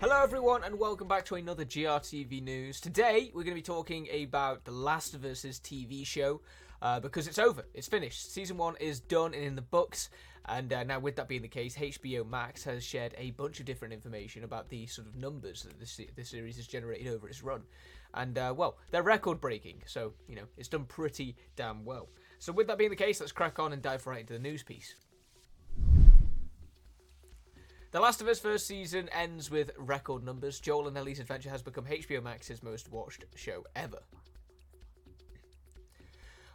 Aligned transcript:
Hello, 0.00 0.22
everyone, 0.22 0.62
and 0.64 0.78
welcome 0.78 1.08
back 1.08 1.24
to 1.26 1.36
another 1.36 1.64
GRTV 1.64 2.42
news. 2.42 2.80
Today, 2.80 3.30
we're 3.34 3.42
going 3.42 3.54
to 3.54 3.54
be 3.54 3.62
talking 3.62 4.08
about 4.22 4.64
The 4.64 4.70
Last 4.70 5.14
of 5.14 5.22
TV 5.22 6.06
show 6.06 6.42
uh, 6.82 7.00
because 7.00 7.26
it's 7.26 7.38
over, 7.38 7.64
it's 7.74 7.88
finished. 7.88 8.32
Season 8.32 8.56
one 8.56 8.76
is 8.78 9.00
done 9.00 9.34
and 9.34 9.42
in 9.42 9.56
the 9.56 9.62
books, 9.62 10.10
and 10.48 10.72
uh, 10.72 10.84
now, 10.84 11.00
with 11.00 11.16
that 11.16 11.28
being 11.28 11.42
the 11.42 11.48
case, 11.48 11.76
HBO 11.76 12.28
Max 12.28 12.62
has 12.64 12.84
shared 12.84 13.14
a 13.18 13.32
bunch 13.32 13.58
of 13.58 13.66
different 13.66 13.94
information 13.94 14.44
about 14.44 14.68
the 14.68 14.86
sort 14.86 15.08
of 15.08 15.16
numbers 15.16 15.64
that 15.64 15.80
this, 15.80 16.00
this 16.14 16.28
series 16.28 16.56
has 16.56 16.66
generated 16.66 17.08
over 17.08 17.28
its 17.28 17.42
run. 17.42 17.62
And, 18.14 18.38
uh, 18.38 18.54
well, 18.56 18.78
they're 18.90 19.02
record 19.02 19.40
breaking, 19.40 19.82
so, 19.86 20.12
you 20.28 20.36
know, 20.36 20.46
it's 20.56 20.68
done 20.68 20.84
pretty 20.84 21.36
damn 21.56 21.84
well. 21.84 22.08
So, 22.38 22.52
with 22.52 22.68
that 22.68 22.78
being 22.78 22.90
the 22.90 22.96
case, 22.96 23.20
let's 23.20 23.32
crack 23.32 23.58
on 23.58 23.72
and 23.72 23.82
dive 23.82 24.06
right 24.06 24.20
into 24.20 24.34
the 24.34 24.38
news 24.38 24.62
piece. 24.62 24.94
The 27.92 28.00
Last 28.00 28.20
of 28.20 28.26
Us 28.26 28.40
first 28.40 28.66
season 28.66 29.08
ends 29.10 29.48
with 29.48 29.70
record 29.78 30.24
numbers. 30.24 30.58
Joel 30.58 30.88
and 30.88 30.98
Ellie's 30.98 31.20
adventure 31.20 31.50
has 31.50 31.62
become 31.62 31.84
HBO 31.84 32.20
Max's 32.20 32.62
most 32.62 32.90
watched 32.90 33.24
show 33.36 33.64
ever. 33.76 34.00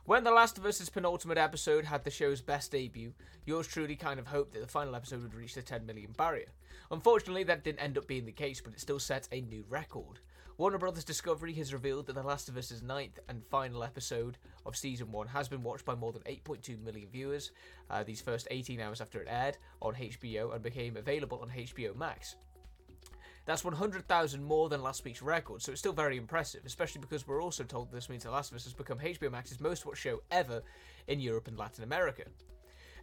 When 0.03 0.25
The 0.25 0.31
Last 0.31 0.57
of 0.57 0.65
Us's 0.65 0.89
penultimate 0.89 1.37
episode 1.37 1.85
had 1.85 2.03
the 2.03 2.11
show's 2.11 2.41
best 2.41 2.71
debut, 2.71 3.13
yours 3.45 3.65
truly 3.65 3.95
kind 3.95 4.19
of 4.19 4.27
hoped 4.27 4.53
that 4.53 4.59
the 4.59 4.67
final 4.67 4.93
episode 4.93 5.21
would 5.21 5.33
reach 5.33 5.55
the 5.55 5.61
10 5.61 5.85
million 5.85 6.11
barrier. 6.17 6.49
Unfortunately, 6.91 7.43
that 7.45 7.63
didn't 7.63 7.79
end 7.79 7.97
up 7.97 8.07
being 8.07 8.25
the 8.25 8.31
case, 8.33 8.59
but 8.59 8.73
it 8.73 8.81
still 8.81 8.99
set 8.99 9.29
a 9.31 9.39
new 9.39 9.63
record. 9.69 10.19
Warner 10.57 10.77
Brothers 10.77 11.05
Discovery 11.05 11.53
has 11.53 11.73
revealed 11.73 12.07
that 12.07 12.13
The 12.13 12.23
Last 12.23 12.49
of 12.49 12.57
Us's 12.57 12.83
ninth 12.83 13.19
and 13.29 13.43
final 13.45 13.83
episode 13.83 14.37
of 14.65 14.75
season 14.75 15.11
one 15.11 15.27
has 15.27 15.47
been 15.47 15.63
watched 15.63 15.85
by 15.85 15.95
more 15.95 16.11
than 16.11 16.21
8.2 16.23 16.83
million 16.83 17.07
viewers 17.09 17.51
uh, 17.89 18.03
these 18.03 18.21
first 18.21 18.47
18 18.51 18.79
hours 18.79 19.01
after 19.01 19.21
it 19.21 19.27
aired 19.29 19.57
on 19.81 19.95
HBO 19.95 20.53
and 20.53 20.61
became 20.61 20.97
available 20.97 21.39
on 21.41 21.49
HBO 21.49 21.95
Max. 21.95 22.35
That's 23.45 23.63
100,000 23.63 24.43
more 24.43 24.69
than 24.69 24.83
last 24.83 25.03
week's 25.03 25.21
record, 25.21 25.61
so 25.61 25.71
it's 25.71 25.81
still 25.81 25.93
very 25.93 26.17
impressive, 26.17 26.61
especially 26.65 27.01
because 27.01 27.25
we're 27.25 27.41
also 27.41 27.63
told 27.63 27.91
this 27.91 28.09
means 28.09 28.23
The 28.23 28.31
Last 28.31 28.51
of 28.51 28.57
Us 28.57 28.65
has 28.65 28.73
become 28.73 28.99
HBO 28.99 29.31
Max's 29.31 29.59
most 29.59 29.85
watched 29.85 30.01
show 30.01 30.21
ever 30.29 30.61
in 31.07 31.19
Europe 31.19 31.47
and 31.47 31.57
Latin 31.57 31.83
America. 31.83 32.23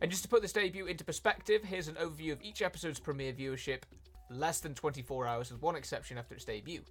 And 0.01 0.11
just 0.11 0.23
to 0.23 0.29
put 0.29 0.43
this 0.43 0.53
debut 0.53 0.87
into 0.87 1.05
perspective, 1.05 1.65
here's 1.65 1.89
an 1.89 1.97
overview 1.97 2.33
of 2.33 2.43
each 2.43 2.63
episode's 2.63 3.01
premiere 3.01 3.33
viewership 3.33 3.83
less 4.31 4.61
than 4.61 4.75
24 4.75 5.27
hours, 5.27 5.51
with 5.51 5.63
one 5.63 5.75
exception 5.75 6.19
after 6.19 6.35
its 6.35 6.45
debut. 6.45 6.83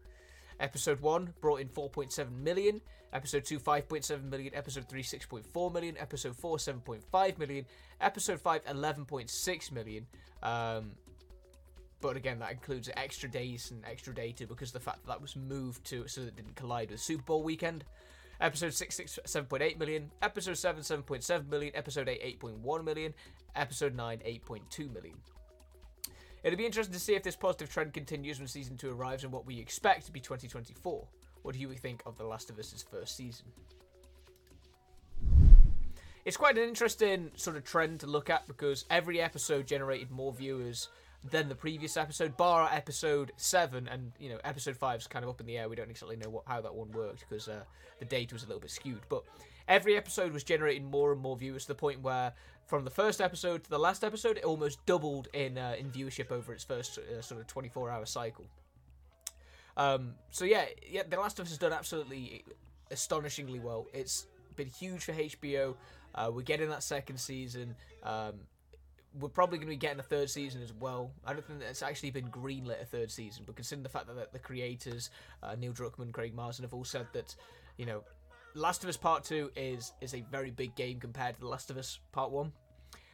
Episode 0.60 1.00
1 1.02 1.34
brought 1.42 1.62
in 1.62 1.70
4.7 1.70 2.32
million, 2.32 2.82
Episode 3.14 3.46
2 3.46 3.60
5.7 3.60 4.24
million, 4.24 4.54
Episode 4.56 4.90
3 4.90 5.04
6.4 5.04 5.74
million, 5.74 5.98
Episode 5.98 6.36
4 6.36 6.58
7.5 6.58 7.38
million, 7.38 7.66
Episode 8.02 8.42
5 8.42 8.66
11.6 8.66 9.72
million. 9.72 10.08
Um, 10.44 10.92
but 12.00 12.16
again, 12.16 12.40
that 12.40 12.52
includes 12.52 12.90
extra 12.96 13.30
days 13.30 13.72
and 13.72 13.84
extra 13.86 14.14
data 14.14 14.46
because 14.46 14.72
the 14.72 14.80
fact 14.80 15.04
that 15.06 15.08
that 15.08 15.22
was 15.22 15.36
moved 15.36 15.84
to 15.86 16.08
so 16.08 16.22
that 16.22 16.28
it 16.28 16.36
didn't 16.36 16.56
collide 16.56 16.92
with 16.92 17.00
Super 17.00 17.24
Bowl 17.24 17.44
weekend. 17.44 17.84
Episode 18.40 18.74
6, 18.74 18.96
6 18.96 19.20
7.8 19.26 19.80
million, 19.80 20.12
Episode 20.22 20.58
7 20.58 20.84
7.7 20.84 21.50
million, 21.50 21.72
Episode 21.76 22.08
8 22.08 22.40
8.1 22.40 22.84
million, 22.84 23.14
Episode 23.56 23.96
9 23.96 24.20
8.2 24.20 24.94
million. 24.94 25.16
It'll 26.48 26.56
be 26.56 26.66
interesting 26.66 26.94
to 26.94 27.00
see 27.02 27.14
if 27.14 27.24
this 27.24 27.36
positive 27.36 27.70
trend 27.70 27.94
continues 27.94 28.40
when 28.40 28.48
season 28.48 28.78
2 28.78 28.90
arrives 28.92 29.26
and 29.26 29.34
what 29.34 29.46
we 29.46 29.60
expect 29.60 30.06
to 30.06 30.14
be 30.14 30.22
2024. 30.22 31.06
What 31.42 31.54
do 31.54 31.60
you 31.60 31.74
think 31.74 32.02
of 32.06 32.18
The 32.18 32.24
Last 32.24 32.50
of 32.50 32.58
Us's 32.58 32.86
first 32.90 33.18
season? 33.18 33.48
It's 36.24 36.38
quite 36.38 36.58
an 36.58 36.64
interesting 36.64 37.32
sort 37.36 37.58
of 37.58 37.66
trend 37.66 38.00
to 38.00 38.08
look 38.08 38.30
at 38.30 38.48
because 38.48 38.86
every 38.90 39.20
episode 39.20 39.68
generated 39.68 40.10
more 40.10 40.32
viewers 40.32 40.88
than 41.24 41.50
the 41.50 41.56
previous 41.56 41.98
episode, 41.98 42.38
bar 42.38 42.70
episode 42.72 43.32
7, 43.38 43.88
and 43.88 44.12
you 44.20 44.30
know, 44.30 44.40
episode 44.44 44.78
5 44.78 45.02
is 45.02 45.08
kind 45.08 45.24
of 45.26 45.30
up 45.30 45.40
in 45.40 45.46
the 45.46 45.58
air. 45.58 45.68
We 45.68 45.76
don't 45.76 45.90
exactly 45.90 46.16
know 46.16 46.30
what, 46.30 46.44
how 46.48 46.62
that 46.62 46.74
one 46.74 46.92
worked 46.92 47.26
because 47.28 47.48
uh, 47.48 47.64
the 48.00 48.06
data 48.06 48.36
was 48.36 48.44
a 48.44 48.48
little 48.48 48.62
bit 48.62 48.72
skewed. 48.72 49.02
But 49.10 49.24
every 49.68 49.98
episode 49.98 50.32
was 50.32 50.44
generating 50.44 50.90
more 50.90 51.12
and 51.12 51.22
more 51.22 51.36
viewers 51.36 51.64
to 51.64 51.70
the 51.70 51.76
point 51.76 52.02
where 52.02 52.34
from 52.66 52.84
the 52.84 52.92
first 52.92 53.22
episode 53.22 53.64
to 53.64 53.70
the 53.70 53.80
last 53.80 54.04
episode, 54.04 54.38
it 54.38 54.44
almost 54.44 54.86
doubled 54.86 55.28
in 55.34 55.58
uh, 55.58 55.76
in 55.78 55.90
viewership 55.92 56.32
over 56.32 56.54
its 56.54 56.64
first 56.64 56.98
uh, 56.98 57.22
sort 57.22 57.42
of 57.42 57.48
24 57.48 57.90
hour 57.90 58.06
cycle. 58.06 58.46
Um, 59.76 60.16
so 60.32 60.46
yeah, 60.46 60.66
yeah, 60.90 61.04
The 61.08 61.18
Last 61.18 61.40
of 61.40 61.46
Us 61.46 61.52
has 61.52 61.60
done 61.60 61.72
absolutely 61.72 62.44
astonishingly 62.90 63.60
well. 63.60 63.88
It's 63.94 64.26
been 64.56 64.68
huge 64.68 65.06
for 65.06 65.14
HBO. 65.14 65.76
Uh, 66.16 66.32
we're 66.34 66.42
getting 66.42 66.70
that 66.70 66.82
second 66.82 67.20
season. 67.20 67.76
Um, 68.04 68.34
we're 69.20 69.30
probably 69.30 69.58
going 69.58 69.68
to 69.68 69.72
be 69.72 69.78
getting 69.78 70.00
a 70.00 70.04
third 70.04 70.30
season 70.30 70.62
as 70.62 70.74
well. 70.74 71.12
I 71.26 71.34
don't 71.34 71.46
think 71.46 71.60
that 71.60 71.70
it's 71.70 71.82
actually 71.82 72.12
been 72.12 72.30
greenlit 72.30 72.82
a 72.82 72.86
third 72.86 73.12
season, 73.12 73.44
but 73.46 73.56
considering 73.56 73.84
the 73.84 73.90
fact 73.90 74.08
that 74.08 74.34
the 74.34 74.40
creators, 74.40 75.10
uh, 75.44 75.56
Neil 75.56 75.74
Druckmann, 75.74 76.12
Craig 76.12 76.36
Mazin, 76.36 76.64
have 76.64 76.74
all 76.74 76.84
said 76.84 77.08
that, 77.14 77.36
you 77.78 77.86
know, 77.86 78.04
Last 78.54 78.84
of 78.84 78.90
Us 78.90 78.98
Part 78.98 79.24
Two 79.24 79.52
is 79.56 79.94
is 80.02 80.16
a 80.16 80.22
very 80.32 80.50
big 80.50 80.74
game 80.76 81.00
compared 81.00 81.36
to 81.36 81.42
The 81.42 81.48
Last 81.48 81.70
of 81.70 81.78
Us 81.78 82.00
Part 82.12 82.32
One. 82.32 82.52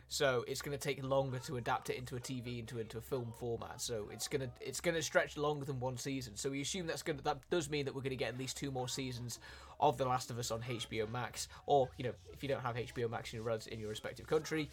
So 0.07 0.45
it's 0.47 0.61
going 0.61 0.77
to 0.77 0.81
take 0.81 1.03
longer 1.03 1.39
to 1.39 1.57
adapt 1.57 1.89
it 1.89 1.97
into 1.97 2.15
a 2.15 2.19
TV 2.19 2.59
into 2.59 2.79
into 2.79 2.97
a 2.97 3.01
film 3.01 3.33
format. 3.39 3.81
So 3.81 4.09
it's 4.11 4.27
gonna 4.27 4.49
it's 4.61 4.79
gonna 4.79 5.01
stretch 5.01 5.37
longer 5.37 5.65
than 5.65 5.79
one 5.79 5.97
season. 5.97 6.35
So 6.35 6.51
we 6.51 6.61
assume 6.61 6.87
that's 6.87 7.01
gonna 7.01 7.21
that 7.23 7.39
does 7.49 7.69
mean 7.69 7.85
that 7.85 7.95
we're 7.95 8.03
gonna 8.03 8.15
get 8.15 8.29
at 8.29 8.37
least 8.37 8.55
two 8.55 8.71
more 8.71 8.87
seasons 8.87 9.39
of 9.79 9.97
The 9.97 10.05
Last 10.05 10.29
of 10.29 10.37
Us 10.37 10.51
on 10.51 10.61
HBO 10.61 11.09
Max, 11.09 11.47
or 11.65 11.89
you 11.97 12.05
know 12.05 12.13
if 12.31 12.43
you 12.43 12.47
don't 12.47 12.61
have 12.61 12.75
HBO 12.75 13.09
Max 13.09 13.33
in 13.33 13.41
your 13.41 13.59
in 13.71 13.79
your 13.79 13.89
respective 13.89 14.27
country, 14.27 14.69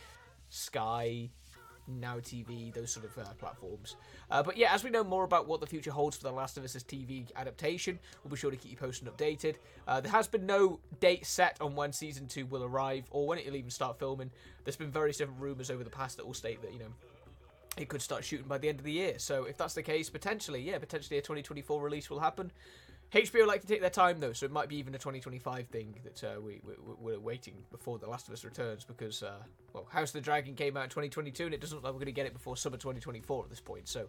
Sky, 0.50 1.31
now 1.88 2.16
TV, 2.16 2.72
those 2.72 2.93
sort 2.93 3.06
of 3.06 3.19
uh, 3.19 3.33
platforms. 3.38 3.97
Uh, 4.31 4.43
but 4.43 4.56
yeah, 4.56 4.72
as 4.72 4.84
we 4.84 4.91
know 4.91 5.03
more 5.03 5.25
about 5.25 5.49
what 5.49 5.61
the 5.61 5.66
future 5.66 5.91
holds 5.91 6.16
for 6.16 6.25
The 6.25 6.33
Last 6.33 6.56
of 6.56 6.65
Us's 6.65 6.84
TV 6.84 7.27
adaptation, 7.37 7.99
we'll 8.22 8.31
be 8.31 8.37
sure 8.37 8.50
to 8.50 8.56
keep 8.56 8.71
you 8.71 8.77
posted 8.77 9.09
and 9.09 9.16
updated. 9.16 9.56
Uh, 9.89 10.00
there 10.00 10.12
has 10.12 10.28
been 10.28 10.47
no 10.47 10.78
date 11.00 11.27
set 11.27 11.56
on 11.60 11.75
when 11.75 11.93
season 11.93 12.27
two 12.27 12.47
will 12.47 12.65
arrive 12.65 13.05
or 13.10 13.27
when 13.27 13.39
it 13.39 13.47
will 13.47 13.56
even 13.56 13.71
start 13.71 13.99
filming. 13.99 14.31
There's 14.65 14.77
been 14.77 14.91
various 14.91 15.16
different 15.16 15.41
rumours 15.41 15.71
over 15.71 15.83
the 15.83 15.91
past 15.91 16.16
that 16.19 16.27
will 16.27 16.34
state 16.34 16.62
that, 16.62 16.72
you 16.72 16.78
know, 16.78 16.93
it 17.77 17.89
could 17.89 18.03
start 18.03 18.25
shooting 18.25 18.47
by 18.47 18.59
the 18.59 18.69
end 18.69 18.78
of 18.78 18.84
the 18.84 18.93
year. 18.93 19.15
So 19.19 19.44
if 19.44 19.56
that's 19.56 19.75
the 19.75 19.83
case, 19.83 20.10
potentially, 20.10 20.60
yeah, 20.60 20.78
potentially 20.78 21.19
a 21.19 21.22
2024 21.22 21.81
release 21.83 22.10
will 22.10 22.21
happen. 22.21 22.50
HBO 23.12 23.44
like 23.44 23.60
to 23.60 23.66
take 23.66 23.81
their 23.81 23.91
time 23.91 24.21
though, 24.21 24.32
so 24.32 24.47
it 24.47 24.53
might 24.53 24.69
be 24.69 24.76
even 24.76 24.94
a 24.94 24.98
2025 24.98 25.66
thing 25.66 25.97
that 26.04 26.22
uh, 26.22 26.41
we, 26.41 26.60
we, 27.00 27.12
are 27.12 27.19
waiting 27.19 27.54
before 27.72 27.98
The 27.98 28.06
Last 28.06 28.28
of 28.28 28.34
Us 28.34 28.44
returns 28.44 28.84
because, 28.84 29.25
uh, 29.25 29.38
well, 29.72 29.88
House 29.91 30.10
of 30.10 30.15
the 30.15 30.21
Dragon 30.21 30.54
came 30.54 30.76
out 30.76 30.84
in 30.84 30.91
2022 30.91 31.47
and 31.47 31.54
it 31.54 31.60
doesn't 31.60 31.78
look 31.78 31.84
like 31.84 31.93
we're 31.93 31.98
going 31.98 32.06
to 32.06 32.12
get 32.12 32.26
it 32.26 32.32
before 32.32 32.56
summer 32.56 32.76
2024 32.76 33.44
at 33.44 33.50
this 33.50 33.59
point. 33.59 33.88
So, 33.88 34.06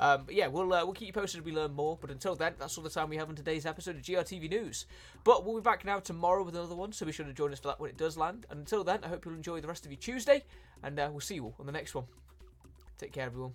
um, 0.00 0.24
yeah, 0.30 0.46
we'll 0.46 0.72
uh, 0.72 0.82
we'll 0.84 0.94
keep 0.94 1.08
you 1.08 1.12
posted 1.12 1.40
as 1.40 1.44
we 1.44 1.52
learn 1.52 1.74
more. 1.74 1.98
But 2.00 2.10
until 2.10 2.36
then, 2.36 2.54
that's 2.58 2.78
all 2.78 2.84
the 2.84 2.90
time 2.90 3.10
we 3.10 3.16
have 3.16 3.28
on 3.28 3.36
today's 3.36 3.66
episode 3.66 3.96
of 3.96 4.02
GRTV 4.02 4.48
News. 4.48 4.86
But 5.24 5.44
we'll 5.44 5.56
be 5.56 5.62
back 5.62 5.84
now 5.84 5.98
tomorrow 5.98 6.42
with 6.42 6.54
another 6.56 6.76
one, 6.76 6.92
so 6.92 7.04
be 7.04 7.12
sure 7.12 7.26
to 7.26 7.32
join 7.34 7.52
us 7.52 7.58
for 7.58 7.68
that 7.68 7.80
when 7.80 7.90
it 7.90 7.98
does 7.98 8.16
land. 8.16 8.46
And 8.48 8.60
until 8.60 8.82
then, 8.82 9.00
I 9.04 9.08
hope 9.08 9.26
you'll 9.26 9.34
enjoy 9.34 9.60
the 9.60 9.68
rest 9.68 9.84
of 9.84 9.92
your 9.92 10.00
Tuesday, 10.00 10.44
and 10.82 10.98
uh, 10.98 11.08
we'll 11.10 11.20
see 11.20 11.34
you 11.34 11.44
all 11.44 11.54
on 11.60 11.66
the 11.66 11.72
next 11.72 11.94
one. 11.94 12.04
Take 12.96 13.12
care, 13.12 13.26
everyone. 13.26 13.52